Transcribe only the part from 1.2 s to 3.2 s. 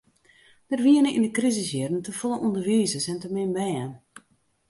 de krisisjierren te folle ûnderwizers en